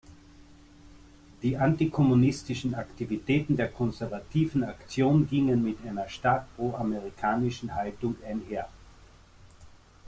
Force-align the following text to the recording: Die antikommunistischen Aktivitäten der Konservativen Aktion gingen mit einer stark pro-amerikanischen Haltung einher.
Die 1.43 1.55
antikommunistischen 1.59 2.73
Aktivitäten 2.73 3.55
der 3.55 3.67
Konservativen 3.71 4.63
Aktion 4.63 5.29
gingen 5.29 5.61
mit 5.61 5.77
einer 5.87 6.09
stark 6.09 6.47
pro-amerikanischen 6.55 7.75
Haltung 7.75 8.15
einher. 8.27 8.67